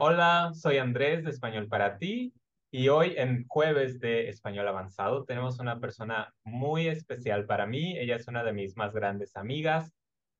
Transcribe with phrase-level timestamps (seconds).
[0.00, 2.32] Hola, soy Andrés de Español para ti
[2.70, 7.98] y hoy en jueves de Español Avanzado tenemos una persona muy especial para mí.
[7.98, 9.92] Ella es una de mis más grandes amigas.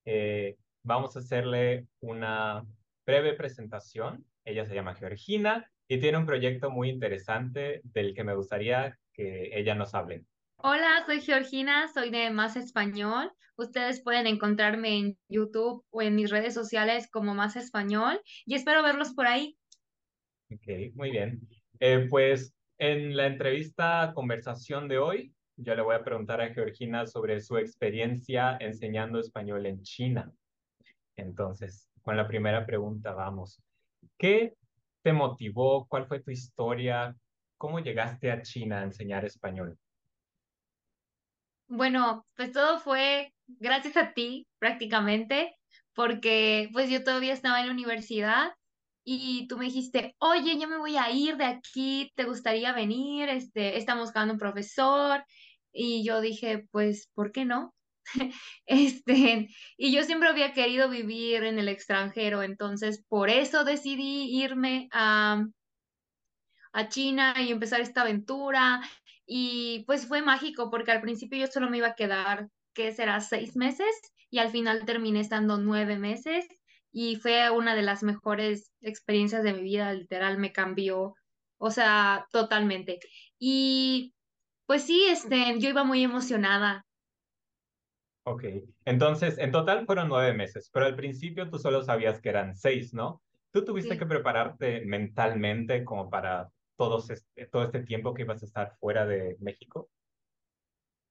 [0.04, 2.64] Eh, vamos a hacerle una
[3.04, 4.24] breve presentación.
[4.44, 9.58] Ella se llama Georgina y tiene un proyecto muy interesante del que me gustaría que
[9.58, 10.22] ella nos hable.
[10.60, 13.30] Hola, soy Georgina, soy de Más Español.
[13.56, 18.82] Ustedes pueden encontrarme en YouTube o en mis redes sociales como Más Español y espero
[18.82, 19.56] verlos por ahí.
[20.50, 21.40] Ok, muy bien.
[21.78, 27.06] Eh, pues en la entrevista conversación de hoy, yo le voy a preguntar a Georgina
[27.06, 30.32] sobre su experiencia enseñando español en China.
[31.14, 33.62] Entonces, con la primera pregunta vamos.
[34.18, 34.54] ¿Qué
[35.02, 35.86] te motivó?
[35.86, 37.14] ¿Cuál fue tu historia?
[37.56, 39.78] ¿Cómo llegaste a China a enseñar español?
[41.68, 45.54] Bueno, pues todo fue gracias a ti prácticamente,
[45.94, 48.52] porque pues yo todavía estaba en la universidad
[49.04, 53.28] y tú me dijiste, oye, yo me voy a ir de aquí, ¿te gustaría venir?
[53.28, 55.24] Este, estamos buscando un profesor.
[55.72, 57.74] Y yo dije, pues, ¿por qué no?
[58.66, 64.88] Este, y yo siempre había querido vivir en el extranjero, entonces por eso decidí irme
[64.92, 65.44] a,
[66.72, 68.80] a China y empezar esta aventura.
[69.30, 73.20] Y pues fue mágico porque al principio yo solo me iba a quedar, ¿qué será?
[73.20, 73.86] Seis meses
[74.30, 76.46] y al final terminé estando nueve meses
[76.90, 81.14] y fue una de las mejores experiencias de mi vida, literal, me cambió,
[81.58, 83.00] o sea, totalmente.
[83.38, 84.14] Y
[84.64, 86.86] pues sí, este, yo iba muy emocionada.
[88.24, 88.44] Ok,
[88.86, 92.94] entonces en total fueron nueve meses, pero al principio tú solo sabías que eran seis,
[92.94, 93.22] ¿no?
[93.50, 96.48] ¿Tú tuviste que prepararte mentalmente como para
[96.78, 99.90] todos este, todo este tiempo que ibas a estar fuera de México?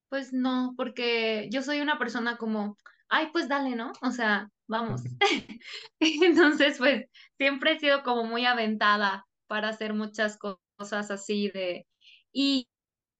[0.09, 2.77] Pues no, porque yo soy una persona como,
[3.09, 3.91] ay, pues dale, ¿no?
[4.01, 5.01] O sea, vamos.
[5.99, 7.05] Entonces, pues
[7.37, 11.87] siempre he sido como muy aventada para hacer muchas co- cosas así de...
[12.31, 12.69] Y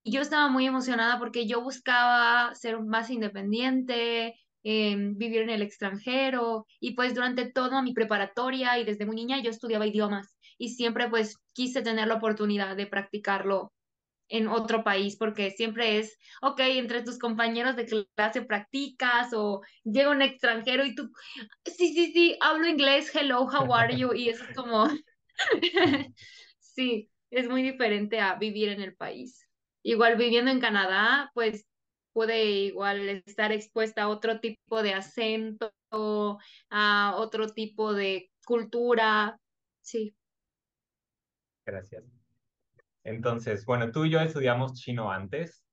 [0.06, 6.66] yo estaba muy emocionada porque yo buscaba ser más independiente, em, vivir en el extranjero
[6.80, 11.10] y pues durante toda mi preparatoria y desde muy niña yo estudiaba idiomas y siempre
[11.10, 13.72] pues quise tener la oportunidad de practicarlo
[14.30, 17.86] en otro país, porque siempre es, ok, entre tus compañeros de
[18.16, 21.10] clase practicas o llega un extranjero y tú,
[21.66, 24.14] sí, sí, sí, hablo inglés, hello, how are you?
[24.14, 24.88] Y eso es como,
[26.60, 29.48] sí, es muy diferente a vivir en el país.
[29.84, 31.66] Igual viviendo en Canadá, pues
[32.12, 35.72] puede igual estar expuesta a otro tipo de acento,
[36.70, 39.40] a otro tipo de cultura,
[39.82, 40.16] sí.
[41.67, 42.05] Gracias.
[43.04, 45.66] Entonces, bueno, tú y yo estudiamos chino antes.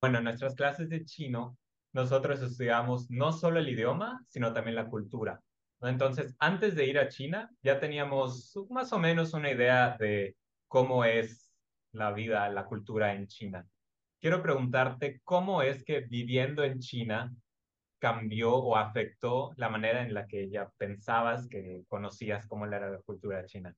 [0.00, 1.58] Bueno, en nuestras clases de chino,
[1.92, 5.40] nosotros estudiamos no solo el idioma, sino también la cultura.
[5.82, 10.36] Entonces, antes de ir a China, ya teníamos más o menos una idea de
[10.68, 11.52] cómo es
[11.92, 13.66] la vida, la cultura en China.
[14.20, 17.34] Quiero preguntarte, ¿cómo es que viviendo en China
[17.98, 22.98] cambió o afectó la manera en la que ya pensabas que conocías cómo era la
[22.98, 23.74] cultura china?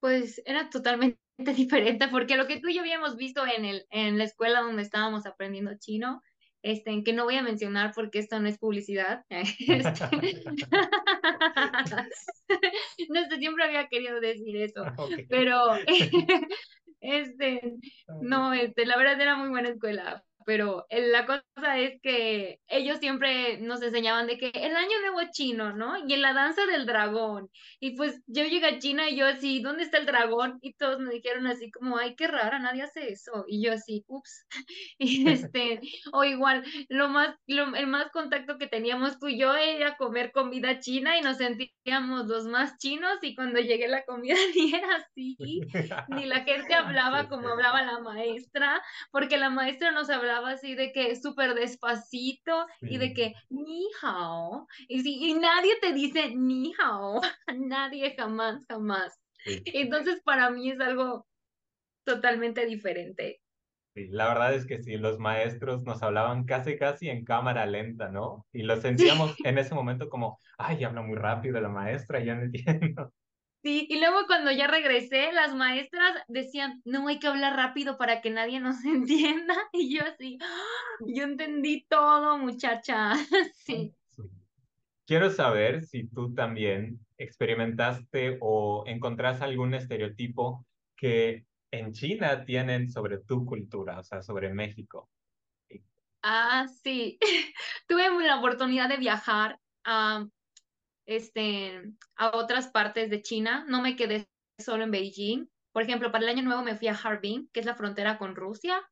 [0.00, 4.18] Pues era totalmente diferente, porque lo que tú y yo habíamos visto en el, en
[4.18, 6.22] la escuela donde estábamos aprendiendo chino,
[6.62, 9.24] este, que no voy a mencionar porque esto no es publicidad.
[9.30, 10.42] Este,
[13.08, 15.12] no sé, siempre había querido decir eso, Ok.
[15.28, 15.60] pero
[17.00, 17.74] este,
[18.20, 23.58] no, este, la verdad era muy buena escuela, pero la cosa es que ellos siempre
[23.58, 25.98] nos enseñaban de que el año nuevo chino, ¿no?
[26.06, 27.50] Y en la danza del dragón.
[27.80, 30.58] Y pues yo llegué a China y yo así, ¿dónde está el dragón?
[30.62, 33.44] Y todos me dijeron así como, ay, qué rara, nadie hace eso.
[33.48, 34.46] Y yo así, ups.
[34.98, 35.80] Y este,
[36.12, 40.30] o igual, lo más, lo, el más contacto que teníamos tú y yo era comer
[40.32, 44.96] comida china y nos sentíamos los más chinos y cuando llegué la comida ni era
[44.96, 45.36] así,
[46.08, 50.92] ni la gente hablaba como hablaba la maestra, porque la maestra nos hablaba así de
[50.92, 56.34] que súper despacito y de Sí, que ni hao, y, sí, y nadie te dice
[56.34, 57.20] ni hao,
[57.56, 59.18] nadie jamás, jamás.
[59.44, 61.26] sí, Entonces para mí es algo
[62.04, 63.40] totalmente diferente.
[63.94, 64.08] sí.
[64.08, 68.46] La verdad es que sí, los maestros nos hablaban casi, casi en cámara lenta, ¿no?
[68.52, 69.10] Y lo Sí.
[69.16, 73.12] sentíamos en ese momento como, ay, habla muy rápido la maestra, ya no entiendo.
[73.62, 78.20] Sí, y luego cuando ya regresé, las maestras decían, no hay que hablar rápido para
[78.20, 79.54] que nadie nos entienda.
[79.72, 83.12] Y yo así, "Ah, yo entendí todo, muchacha.
[83.54, 83.92] Sí.
[85.06, 90.66] Quiero saber si tú también experimentaste o encontraste algún estereotipo
[90.96, 95.08] que en China tienen sobre tu cultura, o sea, sobre México.
[96.22, 97.18] Ah, sí.
[97.86, 99.60] Tuve la oportunidad de viajar.
[101.06, 101.82] Este,
[102.16, 105.48] a otras partes de China, no me quedé solo en Beijing.
[105.72, 108.34] Por ejemplo, para el año nuevo me fui a Harbin, que es la frontera con
[108.34, 108.82] Rusia,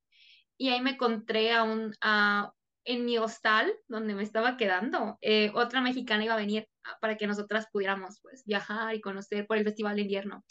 [0.57, 2.53] y ahí me encontré a un, a,
[2.85, 6.69] en mi hostal, donde me estaba quedando, eh, otra mexicana iba a venir
[7.01, 10.45] para que nosotras pudiéramos pues viajar y conocer por el Festival de Invierno.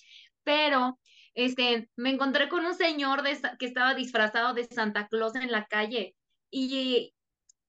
[0.43, 0.99] Pero
[1.35, 5.65] este, me encontré con un señor de, que estaba disfrazado de Santa Claus en la
[5.65, 6.15] calle
[6.51, 7.13] y,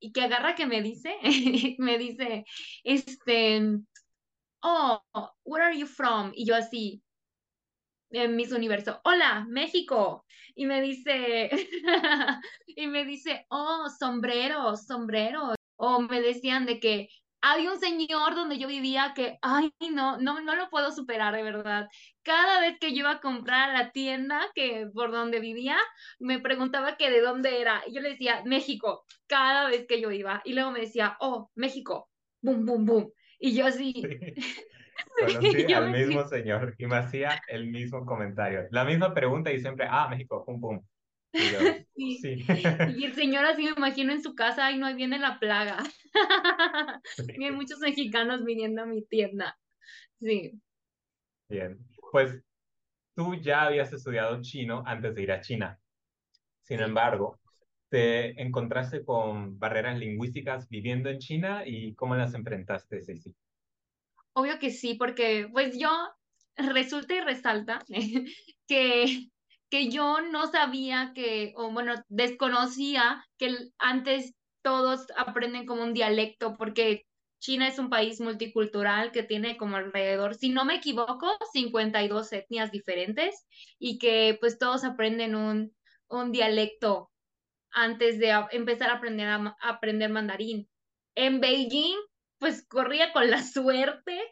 [0.01, 1.17] y que agarra que me dice,
[1.79, 2.45] me dice,
[2.83, 3.61] este,
[4.63, 5.03] oh,
[5.45, 6.33] where are you from?
[6.35, 7.03] Y yo así,
[8.11, 10.25] en Miss Universo, hola, México.
[10.55, 11.51] Y me dice,
[12.67, 15.57] y me dice, oh, sombreros, sombreros.
[15.77, 17.09] O me decían de que
[17.47, 21.43] había un señor donde yo vivía que, ay, no, no, no lo puedo superar de
[21.43, 21.89] verdad.
[22.23, 25.77] Cada vez que yo iba a comprar a la tienda que por donde vivía,
[26.19, 27.83] me preguntaba que de dónde era.
[27.87, 30.41] Y yo le decía, México, cada vez que yo iba.
[30.47, 32.09] Y luego me decía, oh, México,
[32.41, 33.13] boom, boom, boom.
[33.39, 33.93] Y yo así.
[35.19, 38.69] Conocí al mismo señor y me hacía el mismo comentario.
[38.71, 40.83] La misma pregunta y siempre, ah, México, pum, pum.
[41.95, 42.45] Y, sí.
[42.97, 45.79] y el señor así me imagino en su casa, y no viene la plaga.
[47.37, 49.59] y hay muchos mexicanos viniendo a mi tienda.
[50.21, 50.53] Sí.
[51.49, 51.79] Bien,
[52.13, 52.41] pues
[53.15, 55.79] tú ya habías estudiado chino antes de ir a China.
[56.63, 57.39] Sin embargo,
[57.91, 63.35] te encontraste con barreras lingüísticas viviendo en China y cómo las enfrentaste, Ceci.
[64.33, 65.91] Obvio que sí, porque pues yo
[66.57, 67.85] resulta y resalta
[68.67, 69.29] que
[69.71, 76.57] que yo no sabía que, o bueno, desconocía que antes todos aprenden como un dialecto,
[76.57, 77.05] porque
[77.41, 82.71] China es un país multicultural que tiene como alrededor, si no me equivoco, 52 etnias
[82.71, 83.47] diferentes
[83.79, 85.75] y que pues todos aprenden un,
[86.09, 87.11] un dialecto
[87.71, 90.69] antes de empezar a aprender, a, aprender mandarín.
[91.15, 91.99] En Beijing,
[92.39, 94.23] pues corría con la suerte,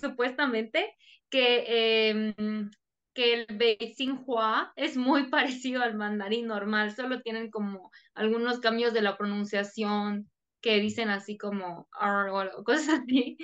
[0.00, 0.92] supuestamente,
[1.30, 2.70] que em,
[3.18, 9.02] que el Beixinhua es muy parecido al mandarín normal, solo tienen como algunos cambios de
[9.02, 10.30] la pronunciación
[10.60, 13.36] que dicen así como o cosas así.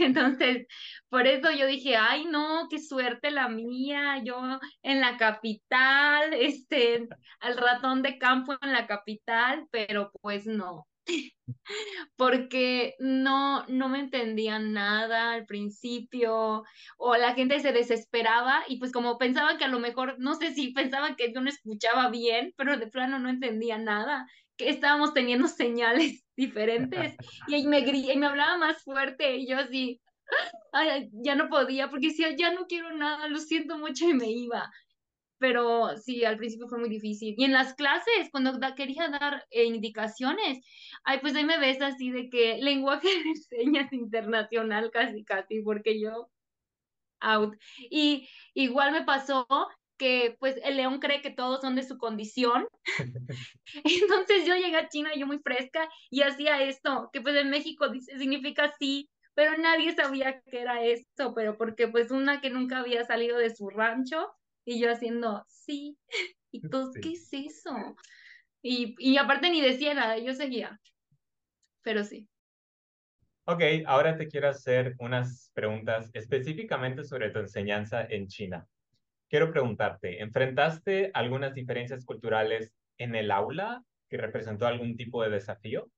[0.00, 0.66] Entonces,
[1.10, 4.40] por eso yo dije, ay no, qué suerte la mía, yo
[4.82, 7.06] en la capital, este,
[7.40, 10.86] al ratón de campo en la capital, pero pues no.
[12.16, 16.64] porque no, no me entendían nada al principio
[16.98, 20.52] o la gente se desesperaba y pues como pensaban que a lo mejor, no sé
[20.52, 24.26] si pensaban que yo no escuchaba bien, pero de plano no entendía nada,
[24.56, 27.16] que estábamos teniendo señales diferentes
[27.48, 30.00] y me, y me hablaba más fuerte y yo así,
[31.24, 34.70] ya no podía porque decía, ya no quiero nada, lo siento mucho y me iba
[35.40, 37.34] pero sí, al principio fue muy difícil.
[37.36, 40.60] Y en las clases, cuando quería dar eh, indicaciones,
[41.02, 45.98] ay, pues ahí me ves así de que lenguaje de señas internacional casi, casi, porque
[45.98, 46.30] yo
[47.20, 47.56] out.
[47.90, 49.46] Y igual me pasó
[49.96, 52.68] que pues el león cree que todos son de su condición.
[53.84, 57.88] Entonces yo llegué a China yo muy fresca y hacía esto, que pues en México
[57.88, 62.80] dice, significa sí, pero nadie sabía que era esto, pero porque pues una que nunca
[62.80, 64.30] había salido de su rancho,
[64.64, 65.98] y yo haciendo, sí,
[66.50, 67.74] y tú, ¿qué es eso?
[68.62, 70.80] Y, y aparte ni decía nada, yo seguía,
[71.82, 72.28] pero sí.
[73.44, 78.68] Ok, ahora te quiero hacer unas preguntas específicamente sobre tu enseñanza en China.
[79.28, 85.88] Quiero preguntarte, ¿enfrentaste algunas diferencias culturales en el aula que representó algún tipo de desafío?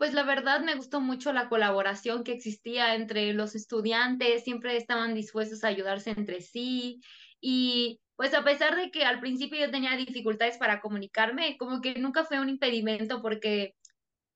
[0.00, 5.14] Pues la verdad me gustó mucho la colaboración que existía entre los estudiantes, siempre estaban
[5.14, 7.02] dispuestos a ayudarse entre sí.
[7.38, 11.96] Y pues a pesar de que al principio yo tenía dificultades para comunicarme, como que
[11.98, 13.74] nunca fue un impedimento porque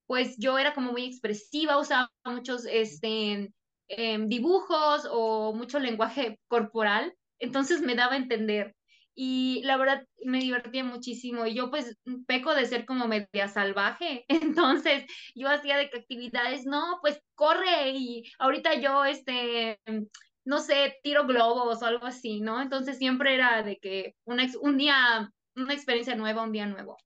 [0.06, 3.50] pues yo era como muy expresiva, usaba muchos este,
[3.88, 8.74] em, dibujos o mucho lenguaje corporal, entonces me daba a entender
[9.14, 11.46] y la verdad me divertía muchísimo.
[11.46, 15.04] Y yo pues peco de ser como media salvaje, entonces
[15.34, 19.78] yo hacía de que actividades, no, pues corre y ahorita yo, este,
[20.44, 22.60] no sé, tiro globos o algo así, ¿no?
[22.60, 26.96] Entonces siempre era de que una, un día, una experiencia nueva, un día nuevo.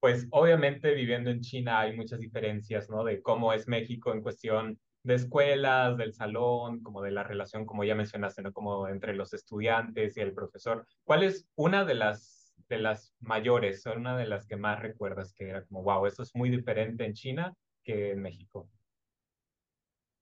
[0.00, 3.04] Pues obviamente viviendo en China hay muchas diferencias, ¿no?
[3.04, 7.84] De cómo es México en cuestión de escuelas, del salón, como de la relación, como
[7.84, 8.52] ya mencionaste, ¿no?
[8.52, 10.86] Como entre los estudiantes y el profesor.
[11.04, 15.34] ¿Cuál es una de las, de las mayores, o una de las que más recuerdas
[15.34, 18.70] que era como, wow, esto es muy diferente en China que en México?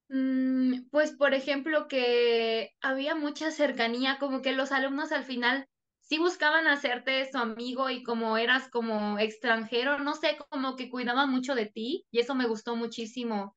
[0.09, 5.69] Mm, pues, por ejemplo, que había mucha cercanía, como que los alumnos al final
[6.01, 11.31] sí buscaban hacerte su amigo y como eras como extranjero, no sé, como que cuidaban
[11.31, 13.57] mucho de ti y eso me gustó muchísimo,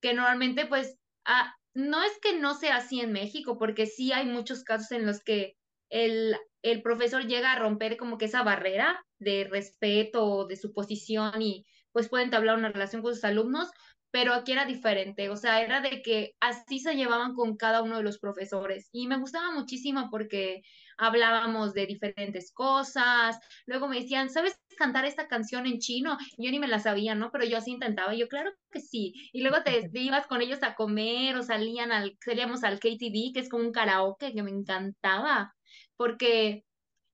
[0.00, 4.26] que normalmente pues, ah, no es que no sea así en México, porque sí hay
[4.26, 5.56] muchos casos en los que
[5.88, 11.42] el, el profesor llega a romper como que esa barrera de respeto, de su posición
[11.42, 13.70] y pues pueden entablar una relación con sus alumnos,
[14.10, 17.96] pero aquí era diferente, o sea, era de que así se llevaban con cada uno
[17.96, 18.88] de los profesores.
[18.92, 20.62] Y me gustaba muchísimo porque
[21.00, 26.16] hablábamos de diferentes cosas, luego me decían, ¿sabes cantar esta canción en chino?
[26.38, 27.30] Yo ni me la sabía, ¿no?
[27.32, 30.62] Pero yo así intentaba, yo claro que sí, y luego te, te ibas con ellos
[30.62, 34.50] a comer o salían al, salíamos al KTV, que es como un karaoke que me
[34.50, 35.54] encantaba,
[35.96, 36.64] porque,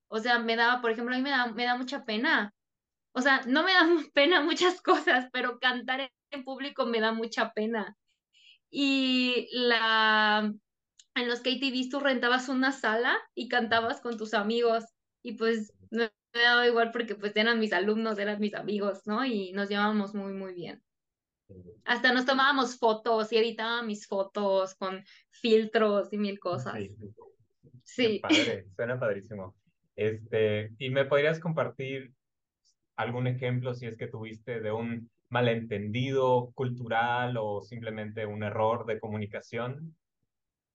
[0.09, 2.53] o sea, me daba, por ejemplo, a mí me da, me da mucha pena
[3.17, 3.79] o sea, no me da
[4.13, 7.97] pena muchas cosas, pero cantar en público me da mucha pena.
[8.69, 10.53] Y la,
[11.17, 14.85] en los KTVs tú rentabas una sala y cantabas con tus amigos
[15.23, 19.25] y pues me, me daba igual porque pues eran mis alumnos, eran mis amigos, ¿no?
[19.25, 20.83] Y nos llevábamos muy, muy bien.
[21.85, 26.75] Hasta nos tomábamos fotos y editaba mis fotos con filtros y mil cosas.
[26.75, 26.95] Sí,
[27.83, 28.19] sí.
[28.21, 29.55] Padre, suena padrísimo.
[29.95, 32.13] Este, ¿y me podrías compartir
[32.95, 38.99] algún ejemplo si es que tuviste de un malentendido cultural o simplemente un error de
[38.99, 39.95] comunicación?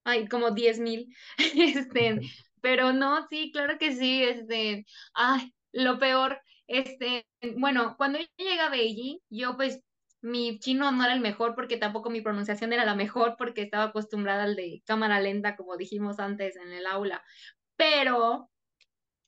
[0.05, 1.07] Ay, como diez mil.
[1.55, 2.21] Este,
[2.61, 8.61] pero no, sí, claro que sí, este, ay, lo peor, este, bueno, cuando yo llegué
[8.61, 9.81] a Beijing, yo pues,
[10.21, 13.85] mi chino no era el mejor porque tampoco mi pronunciación era la mejor porque estaba
[13.85, 17.25] acostumbrada al de cámara lenta, como dijimos antes en el aula,
[17.77, 18.51] pero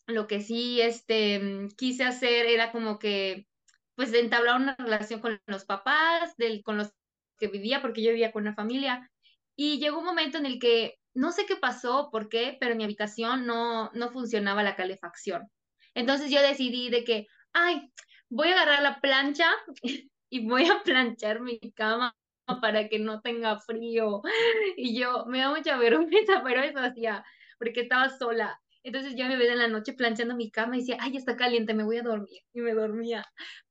[0.06, 3.46] lo que sí, este, mm, quise hacer era como que,
[3.94, 6.92] pues, entablar una relación con los papás, del, con los
[7.38, 9.10] que vivía, porque yo vivía con una familia,
[9.56, 12.78] y llegó un momento en el que no sé qué pasó, por qué, pero en
[12.78, 15.48] mi habitación no, no funcionaba la calefacción.
[15.94, 17.90] Entonces yo decidí de que, ay,
[18.28, 19.48] voy a agarrar la plancha
[20.30, 22.16] y voy a planchar mi cama
[22.60, 24.22] para que no tenga frío.
[24.76, 27.24] Y yo, me da mucha vergüenza, pero eso hacía,
[27.58, 28.60] porque estaba sola.
[28.82, 31.74] Entonces yo me veía en la noche planchando mi cama y decía, ay, está caliente,
[31.74, 32.42] me voy a dormir.
[32.52, 33.24] Y me dormía.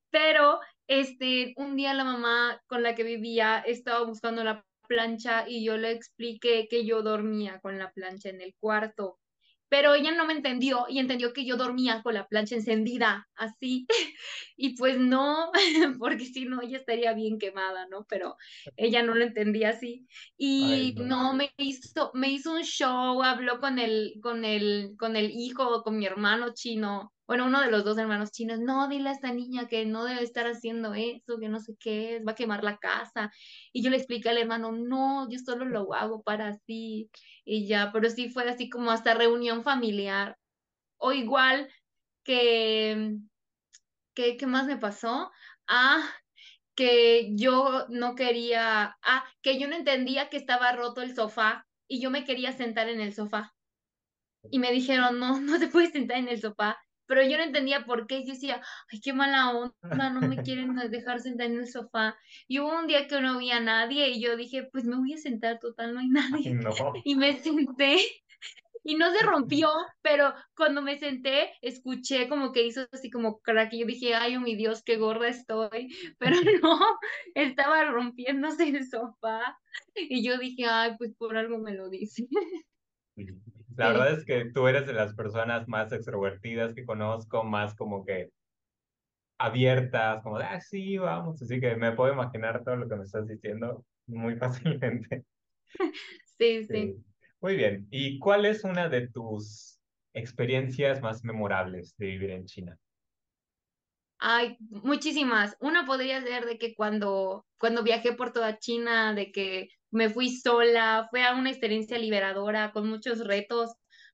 [0.10, 5.64] Pero este, un día la mamá con la que vivía estaba buscando la plancha y
[5.66, 9.20] yo le expliqué que yo dormía con la plancha en el cuarto.
[9.70, 13.88] Pero ella no me entendió y entendió que yo dormía con la plancha encendida, así.
[14.56, 15.52] Y pues no,
[16.00, 18.06] porque si no, ella estaría bien quemada, ¿no?
[18.08, 18.36] Pero
[18.76, 20.08] ella no lo entendía así.
[20.58, 21.08] Ay, Y no.
[21.08, 25.82] no, me hizo, me hizo un show, habló con el, con el, con el hijo,
[25.84, 29.32] con mi hermano chino, bueno, uno de los dos hermanos chinos, no, dile a esta
[29.34, 32.64] niña que no debe estar haciendo eso, que no sé qué es, va a quemar
[32.64, 33.32] la casa.
[33.72, 37.10] Y yo le expliqué al hermano, no, yo solo lo hago para así.
[37.46, 40.38] Y ya, pero sí fue así como hasta reunión familiar.
[40.98, 41.70] O igual
[42.24, 43.18] que,
[44.16, 45.32] que ¿qué más me pasó?
[45.68, 46.04] Ah,
[46.76, 52.02] que yo no quería, ah, que yo no entendía que estaba roto el sofá y
[52.02, 53.54] yo me quería sentar en el sofá.
[54.52, 56.78] Y me dijeron, no, no te puedes sentar en el sofá.
[57.06, 58.26] Pero yo no entendía por qué.
[58.26, 62.16] Yo decía, ay, qué mala onda, no me quieren dejar sentar en el sofá.
[62.48, 65.18] Y hubo un día que no había nadie y yo dije, pues me voy a
[65.18, 66.54] sentar, total, no hay Ay, nadie.
[66.54, 66.72] no.
[67.06, 67.98] Y me senté
[68.84, 69.70] y no se rompió,
[70.02, 74.36] pero cuando me senté, escuché como que hizo así como crack y yo dije, ay,
[74.36, 76.80] oh mi Dios, qué gorda estoy, pero no,
[77.34, 79.58] estaba rompiéndose el sofá
[79.96, 82.28] y yo dije, ay, pues por algo me lo dice.
[83.76, 87.76] La Sí, verdad es que tú eres de las personas más extrovertidas que conozco, más
[87.76, 88.30] como que
[89.38, 91.42] abiertas, como de, ah, sí, vamos.
[91.42, 95.26] Así que me puedo imaginar todo lo que me estás diciendo muy fácilmente.
[96.38, 96.94] sí, sí.
[96.94, 97.04] Sí.
[97.42, 97.88] Muy bien.
[97.92, 99.80] ¿Y cuál es una de tus
[100.14, 102.80] experiencias más memorables de vivir en China?
[104.20, 105.58] Ay, muchísimas.
[105.60, 110.36] Una podría ser de que cuando, cuando viajé por toda China, de que me fui
[110.36, 113.72] sola, fue a una experiencia liberadora con muchos retos,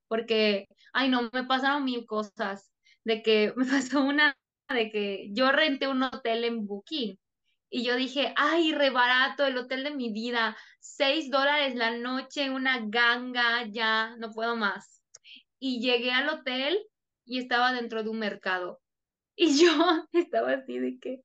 [0.07, 2.71] porque, ay, no, me pasaron mil cosas.
[3.03, 4.37] De que me pasó una
[4.69, 7.17] de que yo renté un hotel en Booking
[7.71, 12.49] y yo dije, ay, re barato, el hotel de mi vida, seis dólares la noche,
[12.49, 15.03] una ganga, ya, no puedo más.
[15.59, 16.79] Y llegué al hotel
[17.25, 18.81] y estaba dentro de un mercado.
[19.41, 19.71] Y yo
[20.11, 21.23] estaba así de que,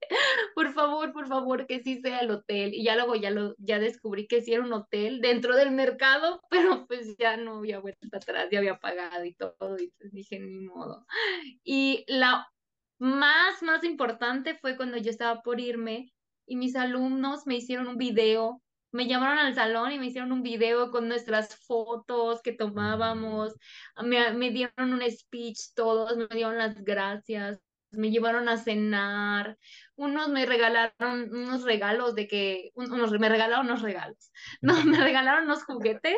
[0.54, 2.72] por favor, por favor, que sí sea el hotel.
[2.72, 6.40] Y ya luego ya lo, ya descubrí que sí era un hotel dentro del mercado,
[6.48, 10.38] pero pues ya no había vuelta atrás, ya había pagado y todo, y pues dije,
[10.38, 11.04] ni modo.
[11.64, 12.46] Y la
[13.00, 16.12] más, más importante fue cuando yo estaba por irme
[16.46, 20.42] y mis alumnos me hicieron un video me llamaron al salón y me hicieron un
[20.44, 23.52] video con nuestras fotos que tomábamos,
[24.04, 27.60] me, me dieron un speech todos, me dieron las gracias,
[27.96, 29.58] me llevaron a cenar,
[29.96, 34.32] unos me regalaron unos regalos de que, unos, me regalaron unos regalos,
[34.62, 36.16] no, me regalaron unos juguetes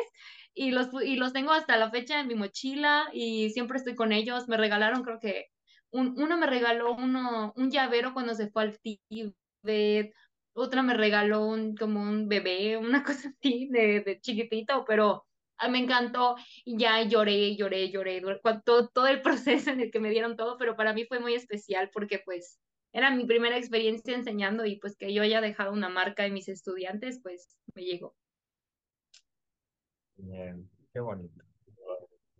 [0.53, 4.11] y los, y los tengo hasta la fecha en mi mochila y siempre estoy con
[4.11, 5.47] ellos, me regalaron creo que,
[5.91, 10.13] un, uno me regaló uno, un llavero cuando se fue al Tíbet,
[10.53, 15.26] otra me regaló un, como un bebé, una cosa así de, de chiquitito, pero
[15.69, 18.21] me encantó y ya lloré, lloré, lloré,
[18.63, 21.33] todo, todo el proceso en el que me dieron todo, pero para mí fue muy
[21.33, 22.59] especial porque pues
[22.93, 26.47] era mi primera experiencia enseñando y pues que yo haya dejado una marca en mis
[26.47, 28.15] estudiantes, pues me llegó.
[30.15, 31.43] Bien, qué bonito.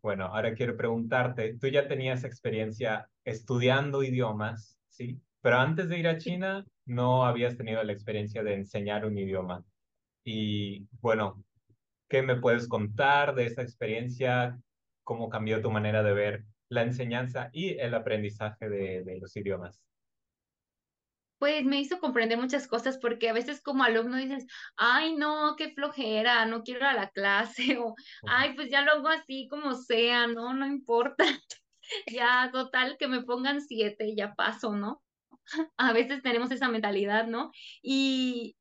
[0.01, 5.19] Bueno, ahora quiero preguntarte, tú ya tenías experiencia estudiando idiomas, ¿sí?
[5.41, 9.63] Pero antes de ir a China no habías tenido la experiencia de enseñar un idioma.
[10.23, 11.43] Y bueno,
[12.09, 14.57] ¿Qué me puedes contar de esa experiencia?
[15.03, 19.81] ¿Cómo cambió tu manera de ver la enseñanza y el aprendizaje de, los idiomas?
[21.37, 25.71] Pues me hizo comprender muchas cosas porque a veces como alumno dices, ay no, qué
[25.73, 27.93] flojera, no quiero ir a la clase o,
[28.25, 31.25] ay pues ya lo hago así como sea, no, no importa,
[32.11, 35.03] ya total que me pongan siete, ya paso, ¿no?
[35.77, 37.51] A veces tenemos esa mentalidad, ¿no?
[37.81, 38.57] Y,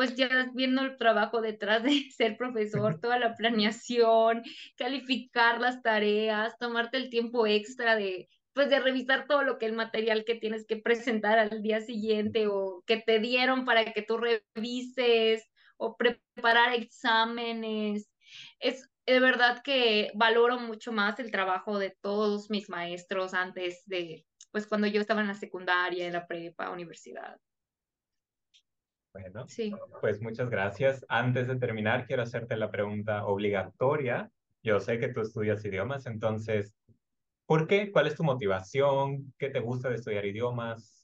[0.00, 4.42] pues ya viendo el trabajo detrás de ser profesor, toda la planeación,
[4.74, 9.74] calificar las tareas, tomarte el tiempo extra de pues de revisar todo lo que el
[9.74, 14.16] material que tienes que presentar al día siguiente o que te dieron para que tú
[14.16, 18.10] revises o preparar exámenes.
[18.58, 24.24] Es de verdad que valoro mucho más el trabajo de todos mis maestros antes de,
[24.50, 27.38] pues cuando yo estaba en la secundaria, en la prepa, universidad.
[29.12, 29.72] Bueno, sí.
[30.00, 31.04] pues muchas gracias.
[31.08, 34.30] Antes de terminar, quiero hacerte la pregunta obligatoria.
[34.62, 36.74] Yo sé que tú estudias idiomas, entonces,
[37.46, 37.90] ¿por qué?
[37.90, 39.32] ¿Cuál es tu motivación?
[39.38, 41.00] ¿Qué te gusta de estudiar idiomas?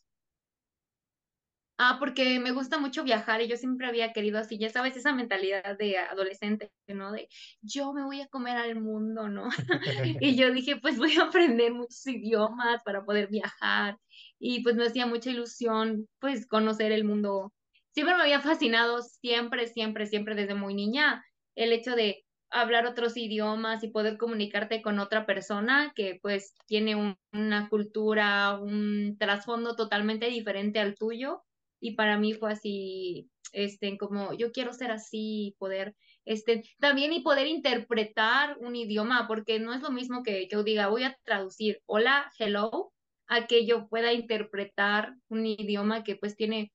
[1.78, 5.12] Ah, porque me gusta mucho viajar y yo siempre había querido así, ya sabes, esa
[5.12, 7.12] mentalidad de adolescente, ¿no?
[7.12, 7.28] De
[7.60, 9.48] yo me voy a comer al mundo, ¿no?
[10.22, 13.98] y yo dije, pues voy a aprender muchos idiomas para poder viajar
[14.38, 17.52] y pues me hacía mucha ilusión, pues conocer el mundo
[17.96, 23.16] siempre me había fascinado, siempre, siempre, siempre desde muy niña, el hecho de hablar otros
[23.16, 30.26] idiomas y poder comunicarte con otra persona que pues tiene una cultura, un trasfondo totalmente
[30.26, 31.42] diferente al tuyo.
[31.80, 35.94] Y para mí fue así, este, como yo quiero ser así, poder,
[36.26, 40.88] este, también y poder interpretar un idioma, porque no es lo mismo que yo diga,
[40.88, 42.92] voy a traducir hola, hello,
[43.26, 46.72] a que yo pueda interpretar un idioma que pues tiene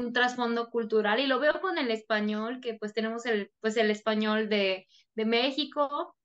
[0.00, 3.90] un trasfondo cultural y lo veo con el español, que pues tenemos el, pues el
[3.90, 6.16] español de, de México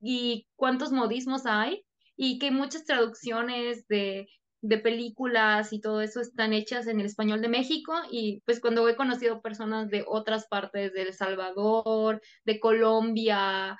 [0.00, 1.84] y, cuántos modismos hay
[2.16, 4.28] y que muchas traducciones de,
[4.60, 8.88] de películas y todo eso están hechas en el español de México y pues cuando
[8.88, 13.78] he conocido personas de otras partes de El Salvador, de Colombia,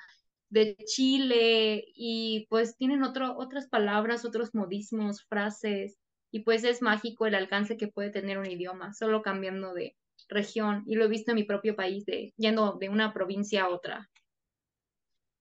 [0.49, 6.02] de Chile y pues tienen otro, otras palabras, otros modismos, frases
[6.33, 9.95] y pues es mágico el alcance que puede tener un idioma, solo cambiando de
[10.27, 10.83] región.
[10.87, 14.09] Y lo he visto en mi propio país, de, yendo de una provincia a otra.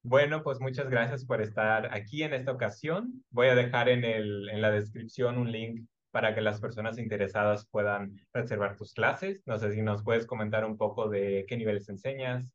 [0.03, 3.25] Bueno, pues muchas gracias por estar aquí en esta ocasión.
[3.31, 7.67] Voy a dejar en, el, en la descripción un link para que las personas interesadas
[7.71, 9.43] puedan reservar tus clases.
[9.47, 12.55] No sé si nos puedes comentar un poco de qué niveles enseñas.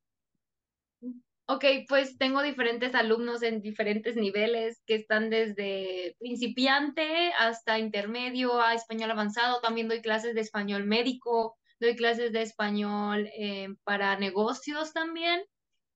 [1.49, 8.73] Ok, pues tengo diferentes alumnos en diferentes niveles que están desde principiante hasta intermedio a
[8.73, 9.61] español avanzado.
[9.61, 15.41] También doy clases de español médico, doy clases de español eh, para negocios también.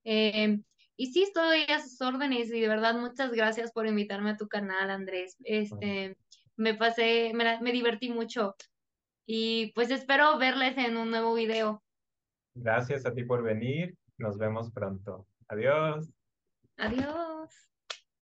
[0.05, 0.61] Eh,
[0.95, 4.47] y sí, estoy a sus órdenes y de verdad muchas gracias por invitarme a tu
[4.47, 5.35] canal, Andrés.
[5.43, 6.15] Este,
[6.55, 8.55] me pasé, me, me divertí mucho
[9.25, 11.83] y pues espero verles en un nuevo video.
[12.53, 13.97] Gracias a ti por venir.
[14.17, 15.25] Nos vemos pronto.
[15.51, 16.09] Adiós.
[16.77, 17.70] Adiós.